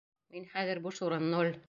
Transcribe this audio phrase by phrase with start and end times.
[0.37, 1.53] Мин хәҙер буш урын, ноль...